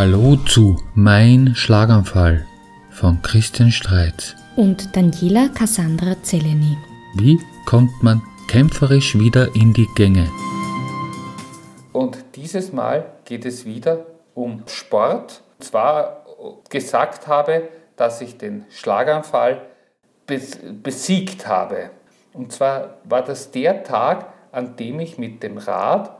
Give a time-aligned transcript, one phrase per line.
[0.00, 2.46] Hallo zu Mein Schlaganfall
[2.88, 4.34] von Christian Streitz.
[4.56, 6.78] und Daniela Cassandra Zeleny.
[7.16, 10.26] Wie kommt man kämpferisch wieder in die Gänge?
[11.92, 15.42] Und dieses Mal geht es wieder um Sport.
[15.58, 16.24] Und zwar
[16.70, 19.60] gesagt habe, dass ich den Schlaganfall
[20.26, 21.90] bes- besiegt habe.
[22.32, 26.16] Und zwar war das der Tag, an dem ich mit dem Rad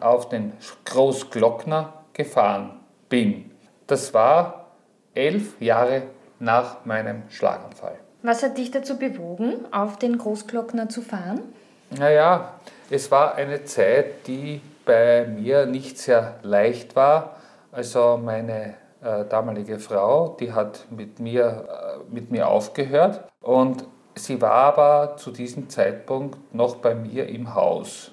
[0.00, 0.52] auf den
[0.84, 2.79] Großglockner gefahren
[3.10, 3.50] bin.
[3.86, 4.70] Das war
[5.14, 6.04] elf Jahre
[6.38, 7.98] nach meinem Schlaganfall.
[8.22, 11.42] Was hat dich dazu bewogen, auf den Großglockner zu fahren?
[11.90, 12.54] Naja,
[12.88, 17.36] es war eine Zeit, die bei mir nicht sehr leicht war.
[17.72, 24.40] Also meine äh, damalige Frau, die hat mit mir, äh, mit mir aufgehört und sie
[24.40, 28.12] war aber zu diesem Zeitpunkt noch bei mir im Haus.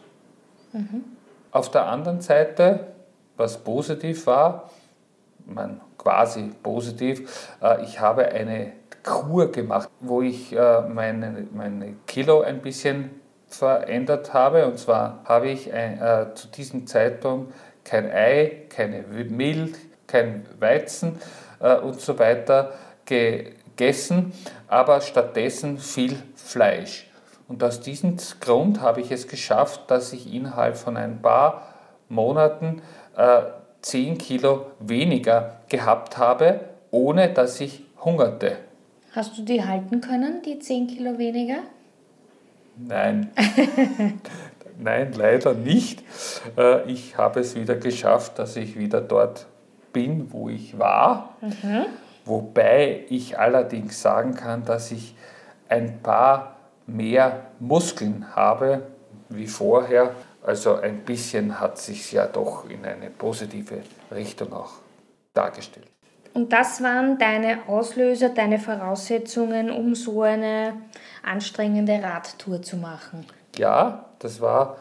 [1.51, 2.87] Auf der anderen Seite,
[3.35, 4.69] was positiv war,
[5.47, 12.41] man, quasi positiv, äh, ich habe eine Kur gemacht, wo ich äh, meine, meine Kilo
[12.41, 14.67] ein bisschen verändert habe.
[14.67, 19.75] Und zwar habe ich ein, äh, zu diesem Zeitpunkt kein Ei, keine Milch,
[20.07, 21.19] kein Weizen
[21.59, 22.73] äh, und so weiter
[23.05, 24.33] gegessen,
[24.67, 27.09] aber stattdessen viel Fleisch.
[27.47, 31.63] Und aus diesem Grund habe ich es geschafft, dass ich innerhalb von ein paar
[32.09, 32.81] Monaten
[33.15, 33.41] äh,
[33.81, 36.61] 10 Kilo weniger gehabt habe,
[36.91, 38.57] ohne dass ich hungerte.
[39.11, 41.59] Hast du die halten können, die 10 Kilo weniger?
[42.77, 43.31] Nein.
[44.79, 46.03] Nein, leider nicht.
[46.55, 49.47] Äh, Ich habe es wieder geschafft, dass ich wieder dort
[49.91, 51.35] bin, wo ich war.
[52.25, 55.15] Wobei ich allerdings sagen kann, dass ich
[55.69, 58.83] ein paar mehr Muskeln habe
[59.29, 60.11] wie vorher.
[60.47, 64.75] Also ein bisschen hat sich ja doch in eine positive Richtung auch
[65.33, 65.89] dargestellt.
[66.33, 70.83] Und das waren deine Auslöser, deine Voraussetzungen, um so eine
[71.21, 73.25] anstrengende Radtour zu machen.
[73.57, 74.77] Ja, das war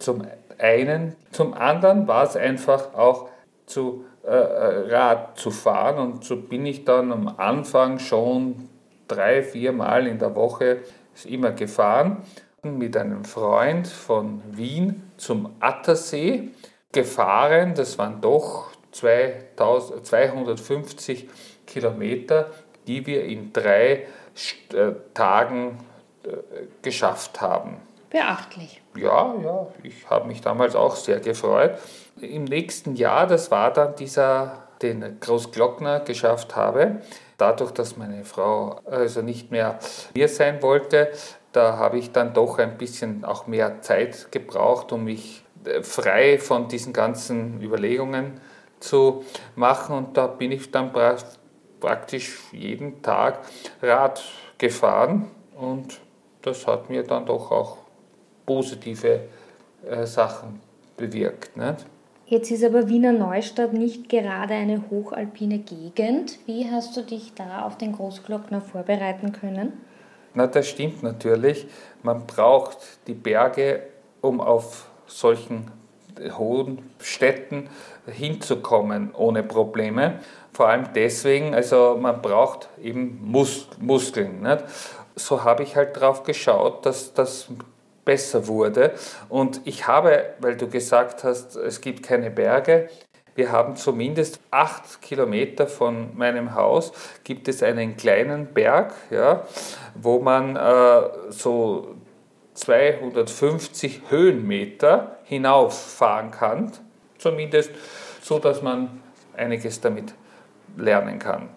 [0.00, 0.26] zum
[0.58, 1.14] einen.
[1.30, 3.28] Zum anderen war es einfach auch
[3.66, 8.68] zu äh, äh, Rad zu fahren und so bin ich dann am Anfang schon
[9.06, 10.78] drei, vier Mal in der Woche
[11.24, 12.24] immer gefahren
[12.62, 16.48] mit einem Freund von Wien zum Attersee
[16.92, 17.74] gefahren.
[17.74, 21.28] Das waren doch 2000, 250
[21.66, 22.50] Kilometer,
[22.86, 24.06] die wir in drei
[24.72, 25.78] äh, Tagen
[26.24, 26.28] äh,
[26.82, 27.76] geschafft haben.
[28.10, 28.80] Beachtlich.
[28.96, 31.78] Ja, ja, ich habe mich damals auch sehr gefreut.
[32.20, 37.02] Im nächsten Jahr, das war dann dieser, den Großglockner geschafft habe,
[37.36, 39.78] dadurch, dass meine Frau also nicht mehr
[40.14, 41.12] hier sein wollte,
[41.52, 46.38] da habe ich dann doch ein bisschen auch mehr Zeit gebraucht, um mich äh, frei
[46.38, 48.40] von diesen ganzen Überlegungen
[48.80, 49.24] zu
[49.56, 49.96] machen.
[49.96, 51.16] Und da bin ich dann pra
[51.80, 53.38] praktisch jeden Tag
[53.80, 54.24] Rad
[54.58, 56.00] gefahren und
[56.42, 57.78] das hat mir dann doch auch
[58.44, 59.20] positive
[59.88, 60.60] äh, Sachen
[60.96, 61.56] bewirkt.
[61.56, 61.86] Nicht?
[62.26, 66.38] Jetzt ist aber Wiener Neustadt nicht gerade eine hochalpine Gegend.
[66.46, 69.72] Wie hast du dich da auf den Großglockner vorbereiten können?
[70.34, 71.66] Na, das stimmt natürlich.
[72.02, 73.82] Man braucht die Berge,
[74.20, 75.70] um auf solchen
[76.36, 77.68] hohen Städten
[78.06, 80.20] hinzukommen ohne Probleme.
[80.52, 84.42] Vor allem deswegen, also man braucht eben Mus Muskeln.
[84.42, 84.64] Nicht?
[85.14, 87.48] So habe ich halt drauf geschaut, dass das
[88.04, 88.92] besser wurde.
[89.28, 92.88] Und ich habe, weil du gesagt hast, es gibt keine Berge,
[93.38, 99.46] wir haben zumindest acht Kilometer von meinem Haus gibt es einen kleinen Berg, ja,
[99.94, 101.94] wo man äh, so
[102.54, 106.72] 250 Höhenmeter hinauffahren kann,
[107.18, 107.70] zumindest
[108.20, 109.00] so, dass man
[109.36, 110.14] einiges damit
[110.76, 111.48] lernen kann.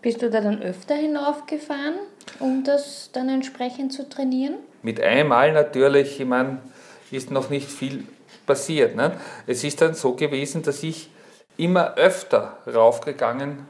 [0.00, 1.96] Bist du da dann öfter hinaufgefahren,
[2.38, 4.54] um das dann entsprechend zu trainieren?
[4.82, 6.62] Mit einmal natürlich, ich meine,
[7.10, 8.06] ist noch nicht viel
[8.50, 8.96] passiert.
[8.96, 9.12] Ne?
[9.46, 11.08] Es ist dann so gewesen, dass ich
[11.56, 13.68] immer öfter raufgegangen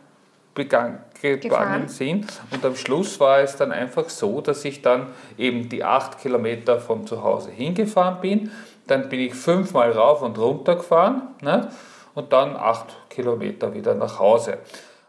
[0.54, 5.68] begann, gegangen sind und am Schluss war es dann einfach so, dass ich dann eben
[5.68, 8.50] die acht Kilometer von zu Hause hingefahren bin,
[8.86, 11.68] dann bin ich fünfmal rauf und runter gefahren ne?
[12.14, 14.58] und dann acht Kilometer wieder nach Hause.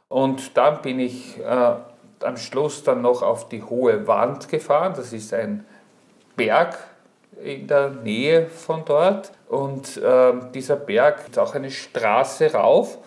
[0.10, 1.76] Und dann bin ich äh,
[2.26, 5.66] am Schluss dann noch auf die hohe Wand gefahren, das ist ein
[6.36, 6.78] Berg
[7.42, 13.00] in der Nähe von dort und ähm, dieser Berg ist auch eine Straße rauf.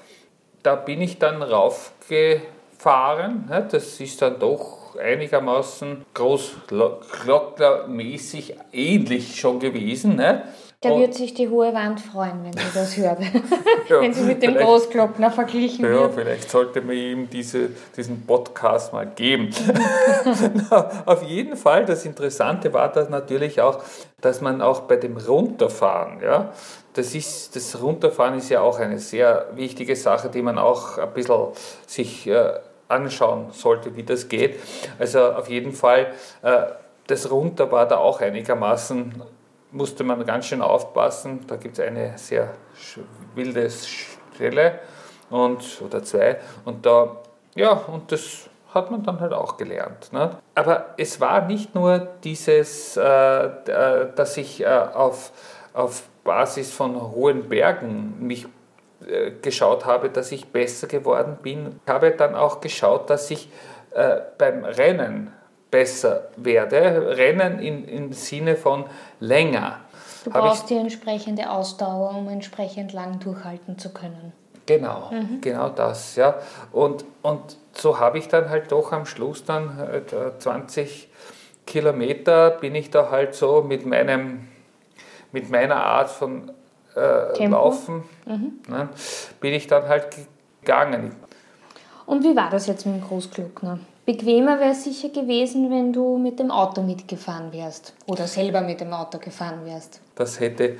[0.63, 3.47] Da bin ich dann raufgefahren.
[3.49, 3.67] Ne?
[3.73, 10.17] Das ist dann doch einigermaßen großglocknermäßig ähnlich schon gewesen.
[10.17, 10.43] Ne?
[10.85, 13.19] Da Und- wird sich die hohe Wand freuen, wenn sie das hört.
[13.89, 16.15] Ja, wenn sie mit dem Großglockner verglichen Ja, wird.
[16.15, 19.51] vielleicht sollte man ihm diese, diesen Podcast mal geben.
[20.71, 23.83] Na, Auf jeden Fall, das Interessante war das natürlich auch,
[24.21, 26.53] dass man auch bei dem Runterfahren, ja,
[26.95, 31.13] das, ist, das Runterfahren ist ja auch eine sehr wichtige Sache, die man auch ein
[31.13, 31.49] bisschen
[31.87, 32.53] sich äh,
[32.89, 34.59] anschauen sollte, wie das geht.
[34.99, 36.07] Also auf jeden Fall,
[36.43, 36.63] äh,
[37.07, 39.23] das Runter war da auch einigermaßen,
[39.75, 41.47] musste man ganz schön aufpassen.
[41.47, 42.55] Da gibt es eine sehr
[43.35, 44.81] wilde Stelle
[45.31, 46.39] und, oder zwei.
[46.65, 47.17] Und da,
[47.55, 50.13] ja, und das hat man dann halt auch gelernt.
[50.13, 50.39] Ne?
[50.55, 55.33] Aber es war nicht nur dieses, äh, äh, dass ich äh, auf,
[55.73, 58.47] auf Basis von hohen Bergen mich
[59.07, 61.81] äh, geschaut habe, dass ich besser geworden bin.
[61.85, 63.49] Ich habe dann auch geschaut, dass ich
[63.93, 65.33] äh, beim Rennen
[65.75, 67.17] besser werde.
[67.17, 68.85] Rennen in, im Sinne von
[69.19, 69.81] länger.
[70.23, 74.33] Du brauchst die entsprechende Ausdauer, um entsprechend lang durchhalten zu können.
[74.67, 75.11] Genau,
[75.41, 76.37] genau das, ja.
[76.71, 81.09] Und, und so habe ich dann halt doch am Schluss dann äh, da 20
[81.67, 84.47] Kilometer bin ich da halt so mit meinem,
[85.33, 86.53] mit meiner Art von
[86.95, 87.47] äh?
[87.47, 88.89] Laufen, ne,
[89.41, 90.07] bin ich dann halt
[90.61, 91.17] gegangen.
[92.07, 93.81] Und wie war das jetzt mit dem Großglockner?
[94.07, 98.81] Bequemer wäre es sicher gewesen, wenn du mit dem Auto mitgefahren wärst oder selber mit
[98.81, 100.01] dem Auto gefahren wärst.
[100.15, 100.77] Das hätte,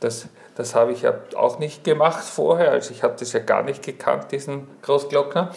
[0.00, 3.62] das, das habe ich ja auch nicht gemacht vorher, also ich habe das ja gar
[3.62, 5.50] nicht gekannt, diesen Großglockner.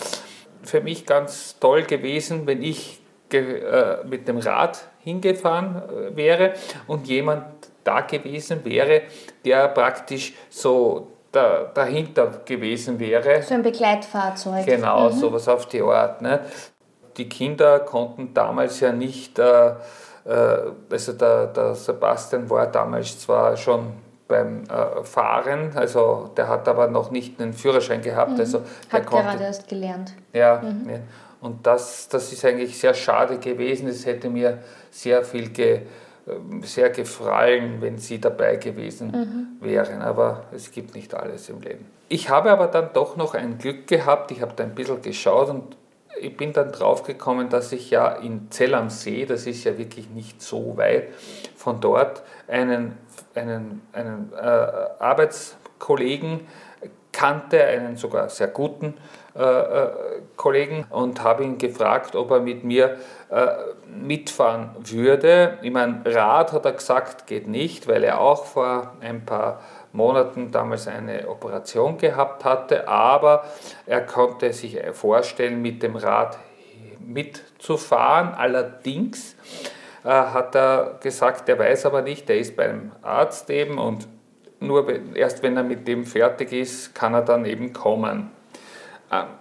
[0.61, 6.53] Für mich ganz toll gewesen, wenn ich ge, äh, mit dem Rad hingefahren äh, wäre
[6.85, 7.45] und jemand
[7.83, 9.03] da gewesen wäre,
[9.43, 13.41] der praktisch so da, dahinter gewesen wäre.
[13.41, 14.65] So ein Begleitfahrzeug.
[14.65, 16.21] Genau, sowas auf die Art.
[16.21, 16.41] Ne?
[17.17, 19.73] Die Kinder konnten damals ja nicht, äh, äh,
[20.89, 23.93] also der, der Sebastian war damals zwar schon
[24.27, 28.59] beim äh, Fahren, also der hat aber noch nicht einen Führerschein gehabt, also
[28.91, 30.13] der Hat konnte gerade erst gelernt.
[30.33, 31.03] ja, ne.
[31.41, 33.87] und das, das ist eigentlich sehr schade gewesen.
[33.87, 34.59] Es hätte mir
[34.91, 35.83] sehr viel ge,
[36.27, 40.01] ähm, sehr gefallen, wenn sie dabei gewesen wären.
[40.01, 41.85] Aber es gibt nicht alles im Leben.
[42.09, 44.31] Ich habe aber dann doch noch ein Glück gehabt.
[44.31, 45.77] Ich habe da ein bisschen geschaut und
[46.19, 50.09] ich bin dann draufgekommen, dass ich ja in Zell am See, das ist ja wirklich
[50.09, 51.09] nicht so weit
[51.55, 52.97] von dort, einen,
[53.35, 54.37] einen, einen äh,
[54.99, 56.41] Arbeitskollegen
[57.11, 58.93] kannte, einen sogar sehr guten
[59.35, 59.89] äh, äh,
[60.35, 62.97] Kollegen und habe ihn gefragt, ob er mit mir
[63.29, 63.47] äh,
[63.87, 65.57] mitfahren würde.
[65.61, 69.61] Ich meine, Rad hat er gesagt, geht nicht, weil er auch vor ein paar
[69.97, 73.43] Monaten damals eine Operation gehabt hatte, aber
[73.87, 76.37] er konnte sich vorstellen, mit dem Rad
[76.99, 78.35] mitzufahren.
[78.35, 79.35] Allerdings
[80.03, 84.07] äh, hat er gesagt, er weiß aber nicht, er ist beim Arzt eben und
[84.59, 88.31] nur erst wenn er mit dem fertig ist, kann er dann eben kommen.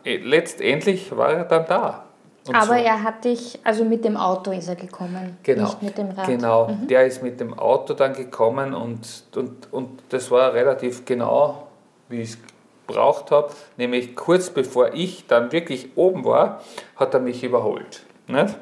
[0.05, 2.06] Äh, letztendlich war er dann da.
[2.55, 5.99] Aber so- er hat dich, also mit dem Auto ist er gekommen, Genau, nicht mit
[5.99, 6.27] dem Rad.
[6.27, 6.71] genau.
[6.89, 11.67] der ist mit dem Auto dann gekommen und, und, und das war relativ genau,
[12.09, 12.39] wie ich es
[12.87, 13.49] braucht habe.
[13.77, 16.63] Nämlich kurz bevor ich dann wirklich oben war,
[16.97, 18.03] hat er mich überholt.
[18.29, 18.55] Nicht?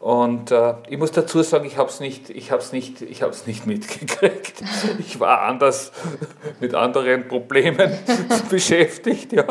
[0.00, 3.46] Und äh, ich muss dazu sagen, ich habe es nicht, ich hab's nicht, ich hab's
[3.46, 4.62] nicht mitgekriegt.
[4.98, 5.92] Ich war anders
[6.60, 7.90] mit anderen Problemen
[8.50, 9.44] beschäftigt, ja.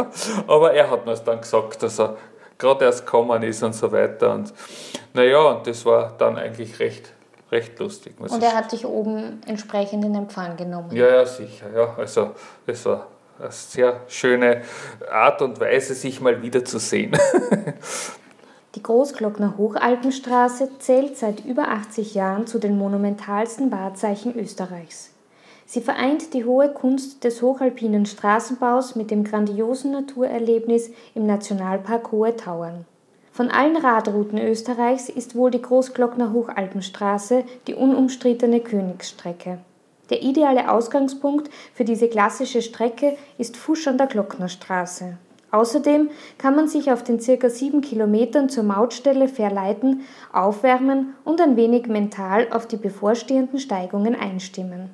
[0.46, 2.18] Aber er hat mir es dann gesagt, dass er
[2.58, 4.34] gerade erst gekommen ist und so weiter.
[4.34, 4.54] Und
[5.14, 7.12] naja, und das war dann eigentlich recht,
[7.52, 8.16] recht lustig.
[8.20, 10.92] Und er hat dich oben entsprechend in Empfang genommen.
[10.96, 11.68] ja, ja, sicher.
[11.76, 11.96] Ja.
[11.98, 12.32] Also
[12.66, 13.08] das war
[13.40, 14.62] eine sehr schöne
[15.12, 17.18] Art und Weise, sich mal wiederzusehen.
[18.76, 25.13] Die Großglockner Hochalpenstraße zählt seit über 80 Jahren zu den monumentalsten Wahrzeichen Österreichs.
[25.66, 32.36] Sie vereint die hohe Kunst des hochalpinen Straßenbaus mit dem grandiosen Naturerlebnis im Nationalpark Hohe
[32.36, 32.86] Tauern.
[33.32, 39.58] Von allen Radrouten Österreichs ist wohl die Großglockner Hochalpenstraße die unumstrittene Königsstrecke.
[40.10, 45.18] Der ideale Ausgangspunkt für diese klassische Strecke ist Fusch an der Glocknerstraße.
[45.50, 50.02] Außerdem kann man sich auf den circa sieben Kilometern zur Mautstelle verleiten,
[50.32, 54.90] aufwärmen und ein wenig mental auf die bevorstehenden Steigungen einstimmen.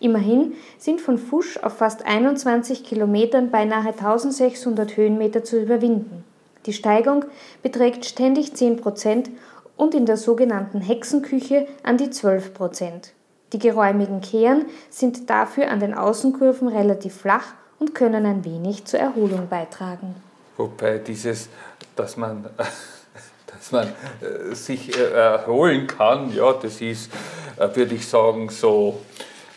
[0.00, 6.24] Immerhin sind von Fusch auf fast 21 Kilometern beinahe 1600 Höhenmeter zu überwinden.
[6.66, 7.24] Die Steigung
[7.62, 9.30] beträgt ständig 10 Prozent
[9.76, 13.12] und in der sogenannten Hexenküche an die 12 Prozent.
[13.52, 19.00] Die geräumigen Kehren sind dafür an den Außenkurven relativ flach und können ein wenig zur
[19.00, 20.14] Erholung beitragen.
[20.56, 21.48] Wobei dieses,
[21.96, 22.44] dass man,
[23.46, 23.88] dass man
[24.20, 27.10] äh, sich äh, erholen kann, ja, das ist,
[27.56, 28.98] äh, würde ich sagen, so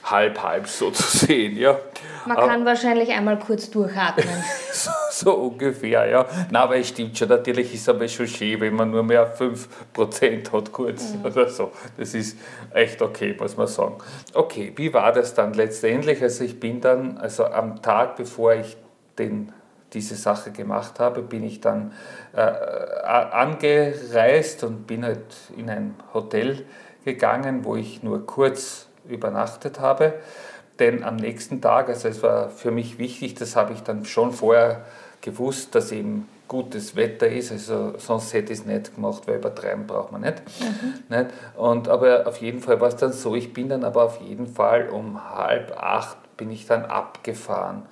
[0.03, 1.57] halb, halb so zu sehen.
[1.57, 1.77] Ja.
[2.25, 4.27] Man kann wahrscheinlich einmal kurz durchatmen.
[4.71, 6.25] so, so ungefähr, ja.
[6.49, 9.35] Na, aber es stimmt schon, natürlich ist es aber schon schön, wenn man nur mehr
[9.35, 11.25] 5% hat kurz mhm.
[11.25, 11.71] oder so.
[11.97, 12.37] Das ist
[12.73, 13.97] echt okay, muss man sagen.
[14.33, 16.21] Okay, wie war das dann letztendlich?
[16.21, 18.77] Also ich bin dann, also am Tag, bevor ich
[19.17, 19.51] den
[19.93, 21.91] diese Sache gemacht habe, bin ich dann
[22.33, 25.25] äh, angereist und bin halt
[25.57, 26.65] in ein Hotel
[27.03, 30.13] gegangen, wo ich nur kurz übernachtet habe.
[30.79, 34.31] Denn am nächsten Tag, also es war für mich wichtig, das habe ich dann schon
[34.31, 34.85] vorher
[35.21, 39.87] gewusst, dass eben gutes Wetter ist, also sonst hätte ich es nicht gemacht, weil übertreiben
[39.87, 40.41] braucht man nicht.
[40.59, 41.15] Mhm.
[41.15, 41.27] nicht?
[41.55, 44.47] Und, aber auf jeden Fall war es dann so, ich bin dann aber auf jeden
[44.47, 47.83] Fall um halb acht bin ich dann abgefahren.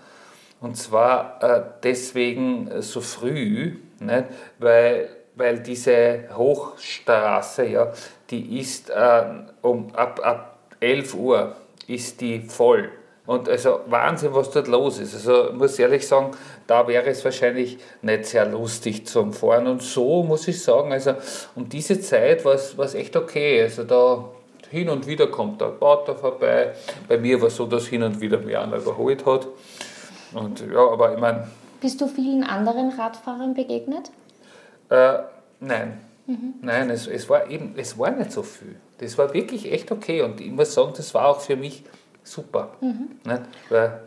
[0.60, 4.26] Und zwar äh, deswegen so früh, nicht?
[4.58, 7.94] Weil, weil diese Hochstraße, ja,
[8.32, 9.24] die ist äh,
[9.62, 10.49] um, ab, ab
[10.80, 11.56] 11 Uhr
[11.88, 12.90] ist die voll.
[13.26, 15.14] Und also Wahnsinn, was dort los ist.
[15.14, 16.32] Also muss ehrlich sagen,
[16.66, 19.68] da wäre es wahrscheinlich nicht sehr lustig zum Fahren.
[19.68, 21.14] Und so muss ich sagen, also
[21.56, 23.62] um diese Zeit war es echt okay.
[23.62, 24.26] Also da
[24.72, 26.74] hin und wieder kommt der Auto vorbei.
[27.08, 29.48] Bei mir war es so, dass hin und wieder mir einer überholt hat.
[30.34, 31.48] Und ja, aber ich meine.
[31.82, 34.12] Bist du vielen anderen Radfahrern begegnet?
[34.90, 35.20] Äh,
[35.60, 36.00] nein.
[36.28, 36.56] Mhm.
[36.62, 38.76] Nein, es, es, war eben, es war nicht so viel.
[39.00, 41.84] Das war wirklich echt okay und ich muss sagen, das war auch für mich
[42.24, 42.70] super.
[42.82, 43.10] Mhm.
[43.24, 43.42] Nicht?
[43.70, 44.00] Weil,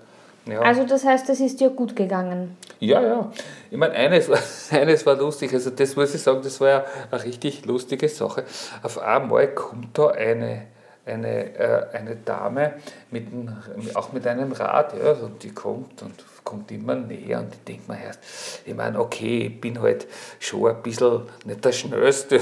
[0.46, 0.60] ja.
[0.60, 2.56] Also das heißt, es ist dir gut gegangen?
[2.80, 3.32] Ja, ja.
[3.70, 4.28] Ich meine, eines,
[4.70, 8.44] eines war lustig, also das muss ich sagen, das war ja eine richtig lustige Sache.
[8.82, 10.66] Auf einmal kommt da eine,
[11.06, 12.74] eine, äh, eine Dame,
[13.10, 13.56] mit ein,
[13.94, 17.92] auch mit einem Rad, ja, und die kommt und kommt immer näher und ich denke
[17.92, 18.20] mir erst,
[18.64, 20.06] ich meine, okay, ich bin halt
[20.40, 22.40] schon ein bisschen nicht der Schnellste,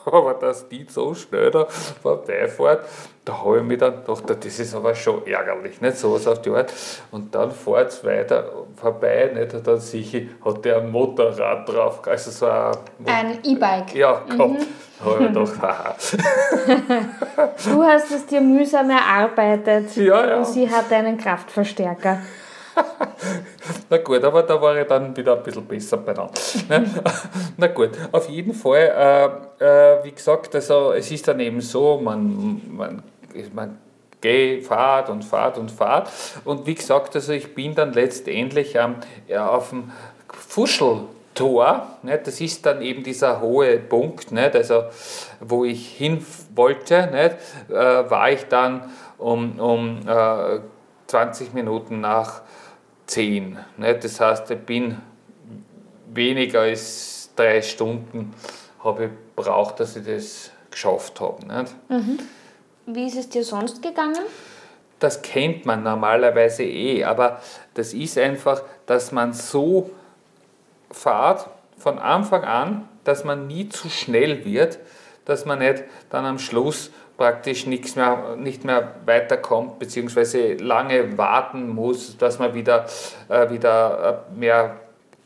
[0.06, 2.84] aber dass die so schnell da vorbeifährt,
[3.24, 6.40] da habe ich mir dann gedacht, das ist aber schon ärgerlich, nicht so was auf
[6.40, 6.72] die Art.
[7.10, 9.54] Und dann fährt es weiter vorbei, nicht?
[9.54, 12.76] und dann sehe ich, hat der ein Motorrad drauf, also so ein,
[13.06, 13.94] ein E-Bike.
[13.94, 14.50] Ja, gehabt.
[14.50, 14.66] Mhm.
[14.98, 15.96] Da habe ich gedacht, haha.
[17.64, 20.36] du hast es dir mühsam erarbeitet ja, ja.
[20.38, 22.18] und sie hat einen Kraftverstärker.
[23.90, 26.32] Na gut, aber da war ich dann wieder ein bisschen besser beieinander.
[26.68, 26.90] Ne?
[27.56, 32.00] Na gut, auf jeden Fall, äh, äh, wie gesagt, also es ist dann eben so,
[32.00, 33.02] man, man,
[33.52, 33.78] man
[34.20, 36.10] geht, fahrt und fahrt und fahrt.
[36.44, 38.96] Und wie gesagt, also ich bin dann letztendlich ähm,
[39.28, 39.90] ja, auf dem
[40.28, 42.26] Fuscheltor, nicht?
[42.26, 44.54] das ist dann eben dieser hohe Punkt, nicht?
[44.54, 44.84] Also,
[45.40, 46.24] wo ich hin
[46.54, 47.36] wollte, nicht?
[47.70, 50.60] Äh, war ich dann um, um äh,
[51.10, 52.42] 20 Minuten nach
[53.06, 53.58] 10.
[53.76, 54.04] Nicht?
[54.04, 54.98] Das heißt, ich bin
[56.06, 58.32] weniger als drei Stunden
[58.82, 61.44] habe ich braucht, dass ich das geschafft habe.
[61.46, 61.74] Nicht?
[61.88, 62.18] Mhm.
[62.86, 64.22] Wie ist es dir sonst gegangen?
[65.00, 67.40] Das kennt man normalerweise eh, aber
[67.74, 69.90] das ist einfach, dass man so
[70.90, 71.48] fährt
[71.78, 74.78] von Anfang an, dass man nie zu schnell wird,
[75.24, 76.90] dass man nicht dann am Schluss
[77.20, 82.86] praktisch nichts mehr, nicht mehr weiterkommt, beziehungsweise lange warten muss, dass man wieder,
[83.28, 84.76] äh, wieder äh, mehr,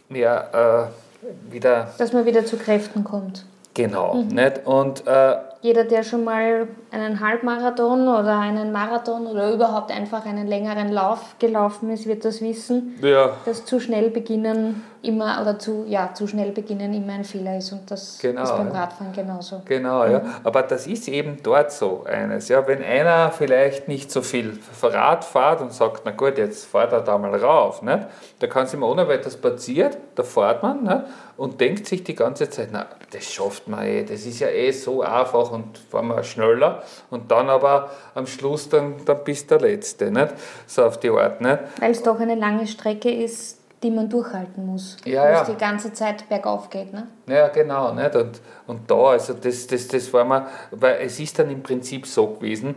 [0.09, 0.91] mehr
[1.23, 1.93] äh, wieder...
[1.97, 3.47] Dass man wieder zu Kräften kommt.
[3.75, 4.15] Genau.
[4.15, 4.27] Mhm.
[4.27, 4.67] Nicht?
[4.67, 10.47] Und äh, jeder, der schon mal einen Halbmarathon oder einen Marathon oder überhaupt einfach einen
[10.47, 13.33] längeren Lauf gelaufen ist, wird das wissen, ja.
[13.45, 17.73] dass zu schnell beginnen immer oder zu, ja, zu schnell beginnen immer ein Fehler ist
[17.73, 19.63] und das genau, ist beim Radfahren genauso.
[19.67, 20.23] Genau, ja.
[20.43, 22.49] Aber das ist eben dort so eines.
[22.49, 26.93] Ja, wenn einer vielleicht nicht so viel Rad fährt und sagt, na gut, jetzt fahrt
[26.93, 28.07] er da mal rauf, nicht?
[28.39, 31.03] da kann es immer ohne weiteres passiert, da fährt man nicht?
[31.37, 34.71] und denkt sich die ganze Zeit, na, das schafft man eh, das ist ja eh
[34.71, 39.59] so einfach und fahren wir schneller und dann aber am Schluss dann, dann bist du
[39.59, 40.35] der Letzte, nicht?
[40.67, 41.41] so auf die Art.
[41.41, 41.59] Nicht?
[41.81, 45.43] Weil es doch eine lange Strecke ist, die man durchhalten muss, ja, ja.
[45.43, 46.93] es die ganze Zeit bergauf geht.
[46.93, 47.07] Ne?
[47.27, 47.93] Ja, genau.
[47.93, 48.17] Nicht?
[48.17, 52.07] Und, und da, also das, das, das war mir, weil es ist dann im Prinzip
[52.07, 52.77] so gewesen,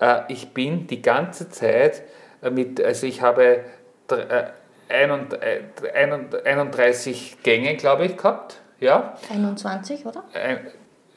[0.00, 2.02] äh, ich bin die ganze Zeit
[2.50, 3.64] mit, also ich habe
[4.10, 4.44] äh,
[4.88, 8.60] 31 Gänge, glaube ich, gehabt.
[8.80, 9.14] Ja?
[9.30, 10.24] 21, oder?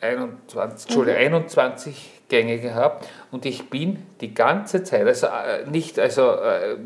[0.01, 1.35] 21, Entschuldigung, mhm.
[1.35, 6.77] 21 Gänge gehabt und ich bin die ganze Zeit, also äh, nicht, also, äh,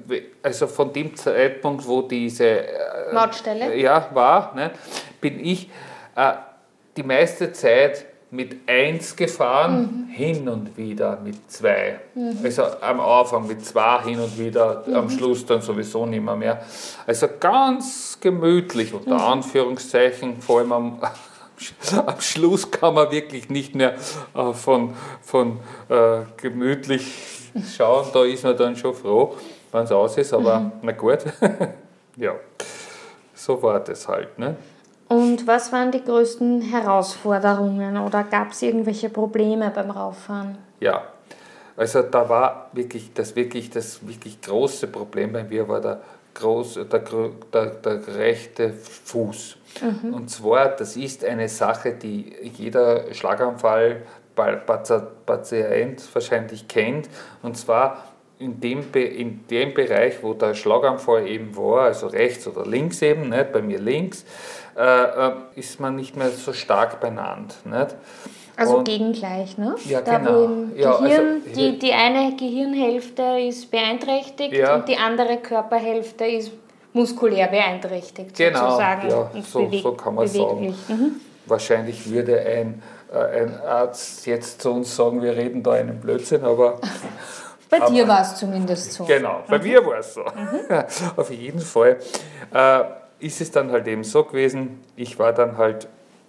[0.44, 4.72] also von dem Zeitpunkt, wo diese äh, Mautstelle ja, war, ne,
[5.20, 5.70] bin ich
[6.16, 6.34] äh,
[6.96, 10.14] die meiste Zeit mit 1 gefahren, mhm.
[10.14, 12.00] hin und wieder mit 2.
[12.16, 12.38] Mhm.
[12.44, 14.96] Also am Anfang mit 2 hin und wieder, mhm.
[14.96, 16.36] am Schluss dann sowieso nicht mehr.
[16.38, 16.62] mehr.
[17.06, 19.22] Also ganz gemütlich, unter mhm.
[19.22, 21.00] Anführungszeichen, vor allem am,
[22.06, 23.96] am Schluss kann man wirklich nicht mehr
[24.36, 29.36] äh, von, von äh, gemütlich schauen, da ist man dann schon froh,
[29.72, 30.72] wenn es aus ist, aber mhm.
[30.82, 31.20] na gut.
[32.18, 32.34] ja,
[33.34, 34.38] so war das halt.
[34.38, 34.56] Ne?
[35.08, 40.58] Und was waren die größten Herausforderungen oder gab es irgendwelche Probleme beim Rauffahren?
[40.80, 41.04] Ja,
[41.76, 46.02] also da war wirklich das wirklich das wirklich große Problem bei mir war der
[46.34, 47.04] große der,
[47.54, 49.58] der, der rechte Fuß.
[49.82, 50.14] Mhm.
[50.14, 54.04] Und zwar, das ist eine Sache, die jeder Schlaganfall
[54.36, 57.10] Patient wahrscheinlich kennt.
[57.42, 58.06] Und zwar
[58.40, 63.30] in dem, in dem Bereich, wo der Schlaganfall eben war, also rechts oder links eben,
[63.30, 63.52] nicht?
[63.52, 64.26] bei mir links,
[64.76, 67.56] äh, äh, ist man nicht mehr so stark benannt.
[67.66, 67.96] Nicht?
[68.56, 69.76] Also und, gegengleich, ne?
[69.86, 70.32] Ja, da, genau.
[70.32, 74.76] Wo ja, Gehirn, also, die, die eine Gehirnhälfte ist beeinträchtigt ja.
[74.76, 76.52] und die andere Körperhälfte ist
[76.94, 79.10] muskulär beeinträchtigt, genau, sozusagen.
[79.10, 80.76] Ja, so, so kann man beweglich.
[80.88, 81.02] sagen.
[81.02, 81.12] Mhm.
[81.46, 86.44] Wahrscheinlich würde ein, äh, ein Arzt jetzt zu uns sagen, wir reden da einen Blödsinn,
[86.44, 86.80] aber
[87.72, 89.06] Bei Aber, dir war es zumindest so.
[89.06, 89.64] Genau, bei mhm.
[89.64, 90.24] mir war es so.
[90.24, 90.84] Mhm.
[91.16, 92.00] Auf jeden Fall
[92.54, 92.84] äh,
[93.20, 95.88] ist es dann halt eben so gewesen, ich war dann halt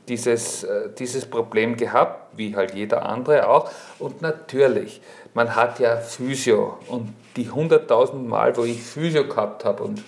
[0.09, 3.71] dieses, äh, dieses Problem gehabt, wie halt jeder andere auch.
[3.99, 5.01] Und natürlich,
[5.35, 10.03] man hat ja Physio und die 100.000 Mal, wo ich Physio gehabt habe, und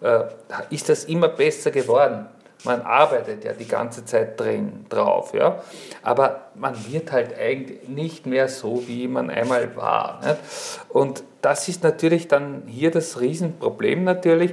[0.00, 0.24] äh,
[0.70, 2.28] ist das immer besser geworden
[2.64, 5.62] man arbeitet ja die ganze Zeit drin drauf, ja.
[6.02, 10.20] Aber man wird halt eigentlich nicht mehr so, wie man einmal war.
[10.24, 10.38] Nicht?
[10.88, 14.52] Und das ist natürlich dann hier das Riesenproblem natürlich,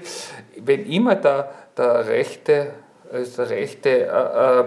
[0.58, 2.72] wenn immer der, der rechte,
[3.12, 4.60] also der rechte äh,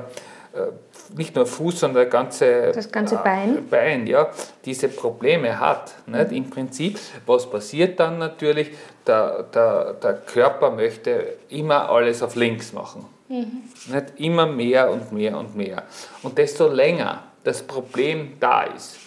[0.59, 0.73] äh,
[1.17, 4.31] nicht nur Fuß, sondern der ganze, das ganze Bein, Bein ja,
[4.65, 5.95] diese Probleme hat.
[6.07, 6.33] Nicht?
[6.33, 8.71] Im Prinzip, was passiert dann natürlich?
[9.07, 13.07] Der, der, der Körper möchte immer alles auf links machen.
[13.29, 13.63] Mhm.
[13.93, 15.85] Nicht immer mehr und mehr und mehr.
[16.23, 18.99] Und desto länger das Problem da ist,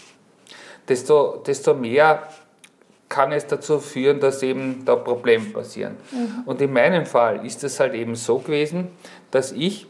[0.88, 2.24] desto, desto mehr
[3.12, 5.98] kann es dazu führen, dass eben da Probleme passieren.
[6.12, 6.44] Mhm.
[6.46, 8.88] Und in meinem Fall ist es halt eben so gewesen,
[9.30, 9.86] dass ich,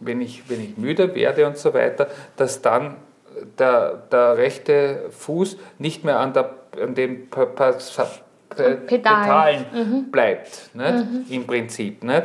[0.00, 2.96] wenn ich, wenn ich müde werde und so weiter, dass dann
[3.58, 8.06] der, der rechte Fuß nicht mehr an, der, an den pa pa pa
[8.86, 10.10] Pedalen, mhm.
[10.12, 10.94] bleibt, nicht?
[10.94, 11.26] Mhm.
[11.28, 12.04] im Prinzip.
[12.04, 12.22] Nicht?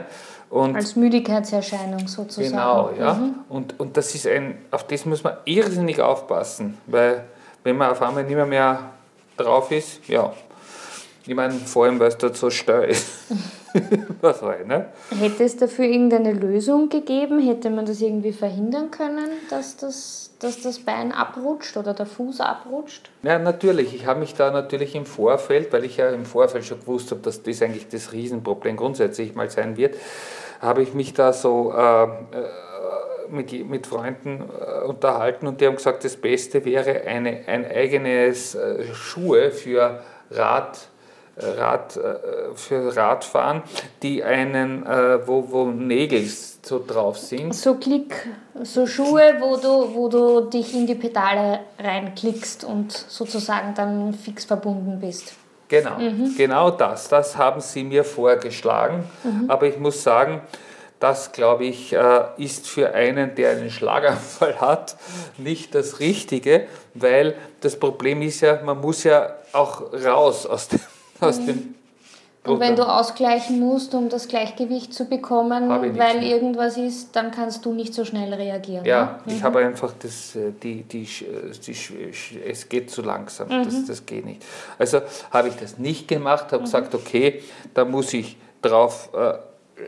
[0.52, 2.52] Und Als Müdigkeitserscheinung sozusagen.
[2.52, 3.16] Genau, ja.
[3.16, 3.36] Mhm.
[3.50, 7.24] Und, und das ist ein, auf das muss man irrsinnig aufpassen, weil
[7.64, 8.92] wenn man auf einmal nicht mehr, mehr
[9.40, 10.34] drauf ist, ja.
[11.26, 13.06] Ich meine, vor allem, weil es dort so steil ist.
[14.22, 14.88] Was halt, ne?
[15.20, 17.40] Hätte es dafür irgendeine Lösung gegeben?
[17.40, 22.42] Hätte man das irgendwie verhindern können, dass das, dass das Bein abrutscht oder der Fuß
[22.42, 23.12] abrutscht?
[23.22, 23.94] Ja, natürlich.
[23.94, 27.22] Ich habe mich da natürlich im Vorfeld, weil ich ja im Vorfeld schon gewusst habe,
[27.22, 29.96] dass das eigentlich das Riesenproblem grundsätzlich mal sein wird,
[30.62, 32.08] habe ich mich da so äh, äh,
[33.32, 38.56] mit, mit Freunden äh, unterhalten und die haben gesagt, das Beste wäre eine, ein eigenes
[38.56, 40.80] äh, Schuhe für Rad.
[41.36, 43.64] Äh, Rad, äh, für Radfahren,
[44.04, 44.86] die einen,
[45.26, 47.56] wo, wo Nägel so drauf sind.
[47.56, 48.28] So Klick,
[48.64, 54.44] so Schuhe, wo du, wo du dich in die Pedale reinklickst und sozusagen dann fix
[54.44, 55.34] verbunden bist.
[55.70, 56.34] Genau, mhm.
[56.36, 57.08] genau das.
[57.08, 59.04] Das haben sie mir vorgeschlagen.
[59.24, 59.50] Mhm.
[59.50, 60.42] Aber ich muss sagen,
[61.00, 64.98] das, glaube ich, äh, ist für einen, der einen Schlaganfall hat,
[65.38, 70.80] nicht das Richtige, weil das Problem ist ja, man muss ja auch raus aus dem,
[71.20, 71.46] aus mhm.
[71.46, 71.76] dem
[72.46, 77.66] und wenn du ausgleichen musst, um das Gleichgewicht zu bekommen, weil irgendwas ist, dann kannst
[77.66, 78.86] du nicht so schnell reagieren.
[78.86, 79.34] Ja, ne?
[79.34, 79.44] ich mhm.
[79.44, 81.76] habe einfach das, äh, die, die, die,
[82.48, 83.66] es geht zu langsam, mhm.
[83.66, 84.44] das, das geht nicht.
[84.78, 86.66] Also habe ich das nicht gemacht, habe mhm.
[86.66, 89.34] gesagt, okay, da muss ich drauf äh,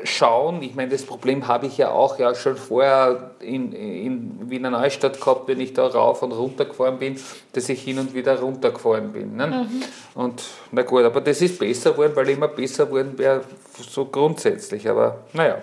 [0.03, 0.61] schauen.
[0.61, 5.19] Ich meine, das Problem habe ich ja auch ja schon vorher in, in Wiener Neustadt
[5.19, 7.19] gehabt, wenn ich da rauf und runter gefahren bin,
[7.53, 9.35] dass ich hin und wieder runtergefahren bin.
[9.35, 9.47] Ne?
[9.47, 9.83] Mhm.
[10.15, 13.41] Und na gut, aber das ist besser geworden, weil immer besser geworden wäre,
[13.89, 14.87] so grundsätzlich.
[14.89, 15.57] Aber naja,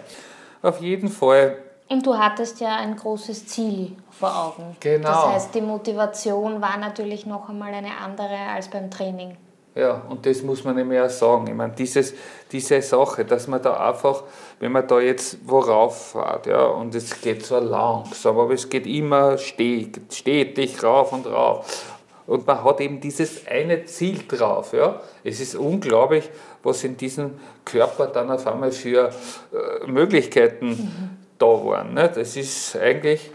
[0.62, 1.56] auf jeden Fall.
[1.88, 4.76] Und du hattest ja ein großes Ziel vor Augen.
[4.80, 5.08] Genau.
[5.08, 9.36] Das heißt, die Motivation war natürlich noch einmal eine andere als beim Training.
[9.78, 11.46] Ja, und das muss man nicht mehr sagen.
[11.46, 12.12] Ich meine, dieses,
[12.50, 14.24] diese Sache, dass man da einfach,
[14.58, 18.88] wenn man da jetzt worauf fährt, ja, und es geht so langsam, aber es geht
[18.88, 21.94] immer stetig rauf und rauf.
[22.26, 24.72] Und man hat eben dieses eine Ziel drauf.
[24.72, 25.00] Ja.
[25.22, 26.28] Es ist unglaublich,
[26.64, 29.10] was in diesem Körper dann auf einmal für
[29.52, 31.10] äh, Möglichkeiten mhm.
[31.38, 31.94] da waren.
[31.94, 32.10] Ne?
[32.12, 33.30] Das ist eigentlich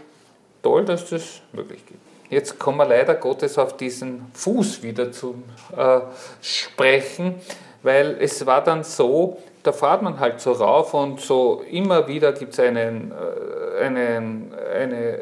[0.62, 2.13] toll, dass das möglich gibt.
[2.30, 5.44] Jetzt kommen wir leider Gottes auf diesen Fuß wieder zu
[5.76, 6.00] äh,
[6.40, 7.34] sprechen,
[7.82, 12.32] weil es war dann so, da fährt man halt so rauf und so immer wieder
[12.32, 15.20] gibt es einen, äh, einen, eine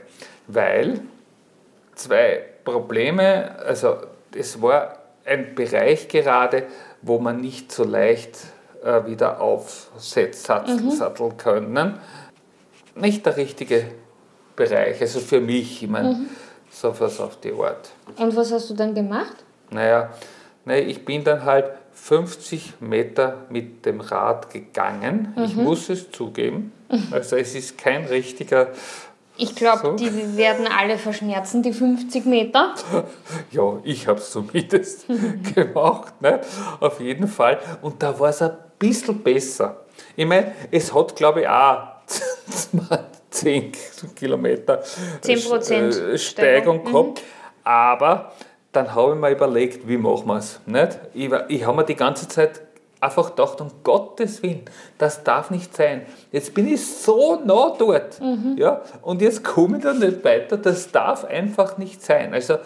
[0.48, 1.00] weil
[1.94, 3.98] zwei Probleme, also
[4.34, 6.64] es war ein Bereich gerade,
[7.02, 8.38] wo man nicht so leicht
[8.82, 11.37] äh, wieder aufsatteln mhm.
[11.37, 12.00] können.
[12.96, 13.84] Nicht der richtige
[14.56, 16.28] Bereich, also für mich, ich meine, mhm.
[16.70, 17.90] so was auf die Art.
[18.16, 19.37] Und was hast du dann gemacht?
[19.70, 20.11] Naja,
[20.68, 25.35] naja ich bin dann halt 50 Meter mit dem Rad gegangen.
[25.37, 25.44] Mhm.
[25.44, 26.72] Ich muss es zugeben.
[27.11, 28.68] Also es ist kein richtiger
[29.40, 29.92] ich glaube, so.
[29.92, 32.74] die werden alle verschmerzen, die 50 Meter.
[33.52, 35.07] Ja, ich habe es zumindest
[35.54, 36.40] gemacht, ne?
[36.81, 37.61] auf jeden Fall.
[37.81, 39.85] Und da war es ein bisschen besser.
[40.16, 41.83] Ich meine, es hat, glaube ich, auch
[43.31, 43.72] 10
[44.16, 44.83] Kilometer
[45.20, 47.20] 10 äh, Steigung gehabt.
[47.20, 47.24] Mhm.
[47.62, 48.33] Aber
[48.72, 50.61] dann habe ich mir überlegt, wie machen wir es.
[51.14, 52.61] Ich, ich habe mir die ganze Zeit
[53.00, 54.62] einfach gedacht, um Gottes Willen,
[54.98, 56.02] das darf nicht sein.
[56.33, 58.57] Jetzt bin ich so nah dort mhm.
[58.59, 60.57] ja, und jetzt komme ich da nicht weiter.
[60.57, 62.35] Das darf einfach nicht sein.
[62.35, 62.59] Also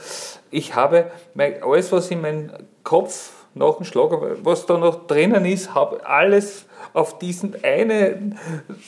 [0.50, 2.50] ich habe mein, alles, was in meinem
[2.82, 4.10] Kopf nach dem Schlag,
[4.42, 8.36] was da noch drinnen ist, habe alles auf diesen eine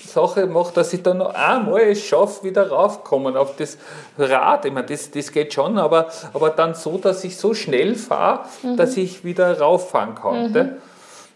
[0.07, 3.79] Sache gemacht, dass ich dann noch einmal es schaffe, wieder raufkommen auf das
[4.18, 4.64] Rad.
[4.64, 8.46] Ich meine, das, das geht schon, aber, aber dann so, dass ich so schnell fahre,
[8.62, 8.77] mhm.
[8.77, 10.64] dass ich wieder rauffahren konnte.
[10.64, 10.70] Mhm.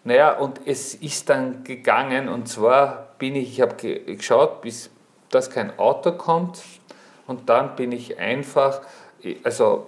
[0.04, 4.90] Naja, und es ist dann gegangen und zwar bin ich, ich habe geschaut, bis
[5.30, 6.62] dass kein Auto kommt
[7.26, 8.80] und dann bin ich einfach,
[9.42, 9.86] also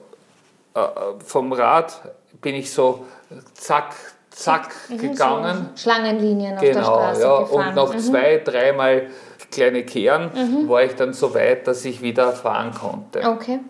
[0.74, 0.81] äh,
[1.24, 3.07] vom Rad bin ich so
[3.55, 3.95] zack,
[4.31, 5.71] zack mhm, gegangen.
[5.75, 7.69] So Schlangenlinien auf genau, der Straße ja, gefahren.
[7.69, 7.99] Und nach mhm.
[7.99, 9.07] zwei, dreimal
[9.51, 10.69] kleine Kehren mhm.
[10.69, 13.29] war ich dann so weit, dass ich wieder fahren konnte.
[13.29, 13.61] Okay.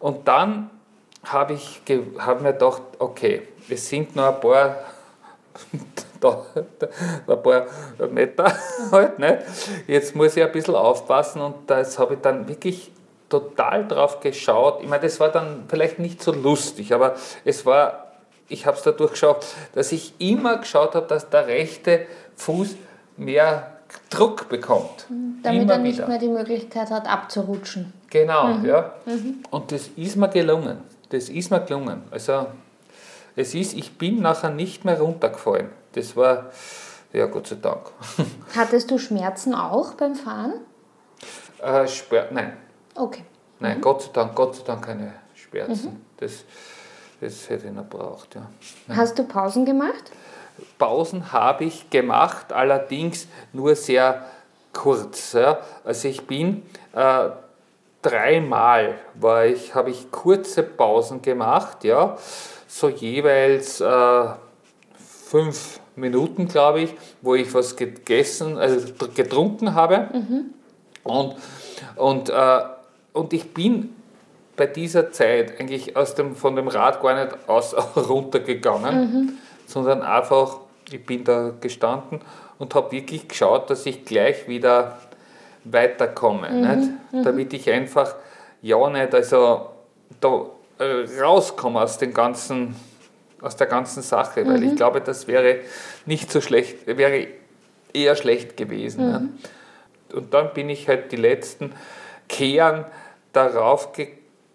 [0.00, 0.70] Und dann
[1.24, 1.82] habe ich
[2.18, 4.76] hab mir gedacht, okay, es sind noch ein paar
[6.20, 6.44] da,
[6.78, 6.88] da,
[7.26, 7.66] ein paar
[8.10, 8.52] Meter
[8.92, 9.18] halt.
[9.18, 9.38] Nicht?
[9.86, 12.90] Jetzt muss ich ein bisschen aufpassen und das habe ich dann wirklich
[13.28, 14.82] total drauf geschaut.
[14.82, 18.12] Ich meine, das war dann vielleicht nicht so lustig, aber es war,
[18.48, 22.76] ich habe es dadurch geschaut, dass ich immer geschaut habe, dass der rechte Fuß
[23.16, 23.78] mehr
[24.10, 25.06] Druck bekommt.
[25.42, 26.08] Damit immer er nicht wieder.
[26.08, 27.92] mehr die Möglichkeit hat, abzurutschen.
[28.10, 28.64] Genau, mhm.
[28.64, 28.92] ja.
[29.06, 29.42] Mhm.
[29.50, 30.78] Und das ist mir gelungen.
[31.10, 32.02] Das ist mir gelungen.
[32.10, 32.46] Also
[33.36, 35.68] es ist, ich bin nachher nicht mehr runtergefallen.
[35.92, 36.46] Das war,
[37.12, 37.90] ja, Gott sei Dank.
[38.56, 40.54] Hattest du Schmerzen auch beim Fahren?
[41.62, 42.56] Äh, Sper nein.
[42.98, 43.24] Okay.
[43.60, 43.80] Nein, mhm.
[43.82, 45.90] Gott sei Dank, Gott sei Dank keine Schmerzen.
[45.90, 46.00] Mhm.
[46.18, 46.44] Das,
[47.20, 48.42] das hätte ich noch braucht, ja.
[48.94, 50.12] Hast du Pausen gemacht?
[50.78, 54.24] Pausen habe ich gemacht, allerdings nur sehr
[54.72, 55.32] kurz.
[55.32, 55.60] Ja.
[55.84, 57.28] Also ich bin äh,
[58.02, 62.16] dreimal war ich, habe ich kurze Pausen gemacht, ja
[62.68, 64.24] so jeweils äh,
[65.24, 70.08] fünf Minuten, glaube ich, wo ich was gegessen, also getrunken habe.
[70.12, 70.54] Mhm.
[71.02, 71.36] Und,
[71.96, 72.60] und, äh,
[73.12, 73.94] und ich bin
[74.56, 79.32] bei dieser Zeit eigentlich aus dem, von dem Rad gar nicht aus, runtergegangen, mhm.
[79.66, 80.58] sondern einfach,
[80.90, 82.20] ich bin da gestanden
[82.58, 84.98] und habe wirklich geschaut, dass ich gleich wieder
[85.64, 86.50] weiterkomme.
[86.50, 86.60] Mhm.
[86.60, 86.90] Nicht?
[87.12, 87.22] Mhm.
[87.22, 88.14] Damit ich einfach
[88.60, 89.70] ja nicht, also
[90.20, 90.46] da
[90.78, 92.74] äh, rauskomme aus, den ganzen,
[93.40, 94.70] aus der ganzen Sache, weil mhm.
[94.70, 95.60] ich glaube, das wäre
[96.04, 97.28] nicht so schlecht, wäre
[97.92, 99.06] eher schlecht gewesen.
[99.06, 99.12] Mhm.
[99.12, 99.28] Ne?
[100.14, 101.72] Und dann bin ich halt die letzten
[102.28, 102.84] Kehren
[103.32, 104.08] darauf ge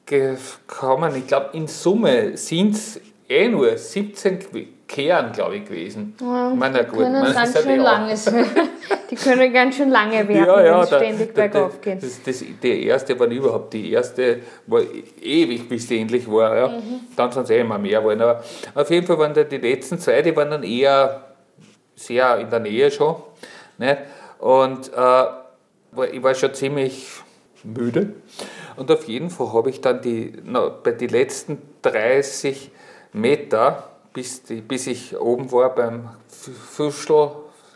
[0.05, 1.15] gekommen.
[1.15, 4.39] Ich glaube, in Summe sind es eh nur 17
[4.85, 6.15] Kehren, glaube ich, gewesen.
[6.21, 8.15] Ja, ich meine, gut, können ganz schön lange
[9.09, 12.03] Die können ganz schön lange werden, ja, ja, wenn es ständig der, bergauf geht.
[12.03, 14.81] Das, das, der erste war überhaupt, die erste war
[15.21, 16.55] ewig, bis die endlich war.
[16.55, 16.67] Ja.
[16.67, 16.99] Mhm.
[17.15, 18.21] Dann sind es eh immer mehr geworden.
[18.21, 18.43] Aber
[18.75, 21.23] auf jeden Fall waren die letzten zwei, die waren dann eher
[21.95, 23.15] sehr in der Nähe schon.
[23.77, 23.99] Ne?
[24.39, 27.07] Und äh, ich war schon ziemlich
[27.63, 28.13] müde.
[28.75, 32.71] Und auf jeden Fall habe ich dann die, na, bei den letzten 30
[33.13, 37.31] Meter bis, die, bis ich oben war beim Fuschel.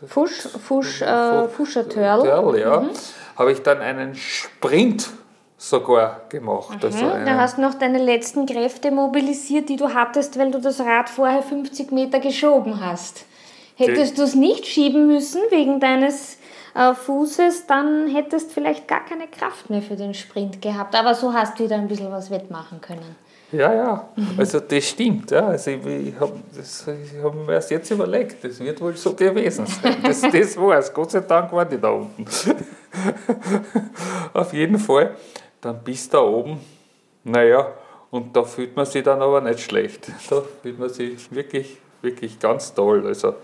[0.06, 2.24] Fusch, Fusch, äh, Fuschertörl.
[2.26, 2.80] ja.
[2.80, 2.90] Mhm.
[3.36, 5.10] Habe ich dann einen Sprint
[5.56, 6.84] sogar gemacht.
[6.84, 10.50] Also Mhm, einen- da hast du noch deine letzten Kräfte mobilisiert, die du hattest, weil
[10.52, 13.24] du das Rad vorher 50 Meter geschoben hast.
[13.76, 16.38] Hättest du es nicht schieben müssen wegen deines
[16.78, 20.94] äh, Fußes, dann hättest vielleicht gar keine Kraft mehr für den Sprint gehabt.
[20.94, 23.16] Aber so hast du wieder ein bisschen was wettmachen können.
[23.50, 25.30] Ja, ja, also das stimmt.
[25.30, 25.48] Ja.
[25.48, 26.34] Also ich ich habe
[27.22, 29.96] hab mir erst jetzt überlegt, das wird wohl so gewesen sein.
[30.02, 30.92] Das, das war es.
[30.92, 32.24] Gott sei Dank war die da unten.
[34.34, 35.16] Auf jeden Fall,
[35.62, 36.60] dann bis da oben,
[37.24, 37.72] naja,
[38.10, 40.08] und da fühlt man sich dann aber nicht schlecht.
[40.28, 43.06] Da fühlt man sich wirklich, wirklich ganz toll.
[43.06, 43.34] Also,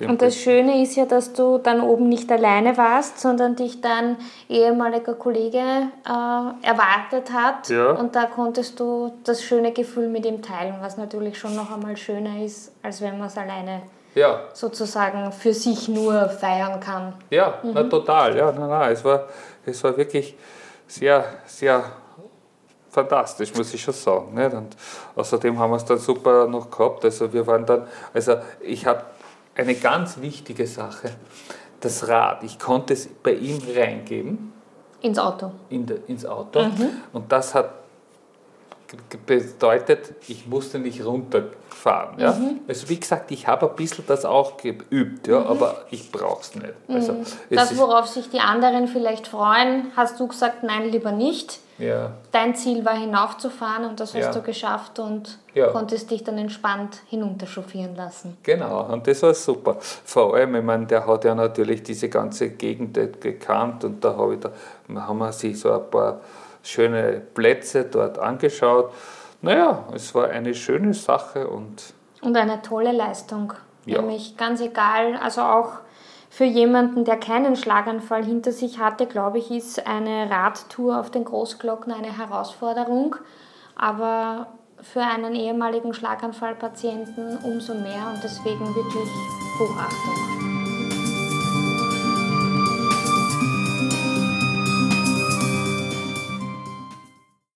[0.00, 4.16] Und das Schöne ist ja, dass du dann oben nicht alleine warst, sondern dich dein
[4.48, 7.68] ehemaliger Kollege äh, erwartet hat.
[7.68, 7.92] Ja.
[7.92, 11.96] Und da konntest du das schöne Gefühl mit ihm teilen, was natürlich schon noch einmal
[11.96, 13.82] schöner ist, als wenn man es alleine
[14.14, 17.14] ja, sozusagen für sich nur feiern kann.
[17.30, 18.36] Ja, na total.
[18.36, 19.24] Ja, na, na, es, war,
[19.64, 20.34] es war wirklich
[20.86, 21.84] sehr, sehr
[22.90, 24.34] fantastisch, muss ich schon sagen.
[24.34, 24.54] Nicht?
[24.54, 24.76] Und
[25.14, 27.04] außerdem haben wir es dann super noch gehabt.
[27.04, 29.02] Also wir waren dann, also ich habe
[29.56, 31.10] eine ganz wichtige Sache,
[31.80, 32.42] das Rad.
[32.42, 34.52] Ich konnte es bei ihm reingeben
[35.02, 35.52] Ins Auto.
[35.68, 36.64] in de, ins Auto
[37.12, 37.70] und das hat
[39.26, 42.18] bedeutet, ich musste nicht runterfahren.
[42.18, 42.36] Ja?
[42.68, 46.54] Also wie gesagt, ich habe ein bisschen das auch geübt, ja, aber ich brauche es
[46.54, 46.72] nicht.
[46.88, 51.12] Also, es Das, ist- worauf sich die anderen vielleicht freuen, hast du gesagt, nein, lieber
[51.12, 51.60] nicht.
[51.78, 54.32] ja, Dein Ziel war hinaufzufahren und das hast Ja.
[54.32, 55.68] du geschafft und Ja.
[55.68, 58.36] konntest dich dann entspannt hinunterchauffieren lassen.
[58.42, 59.76] Genau, und das war super.
[59.80, 64.34] Vor allem, ich meine, der hat ja natürlich diese ganze Gegend gekannt und da habe
[64.34, 64.50] ich da,
[65.02, 66.20] haben wir sich so ein paar
[66.66, 68.92] schöne Plätze dort angeschaut.
[69.42, 73.52] Naja, es war eine schöne Sache und Und eine tolle Leistung.
[73.84, 74.00] Ja.
[74.00, 75.72] Nämlich ganz egal, also auch
[76.28, 81.24] für jemanden, der keinen Schlaganfall hinter sich hatte, glaube ich, ist eine Radtour auf den
[81.24, 83.16] Großglockner eine Herausforderung.
[83.76, 84.48] Aber
[84.82, 89.08] für einen ehemaligen Schlaganfallpatienten umso mehr und deswegen wirklich
[89.58, 90.55] Hochachtung.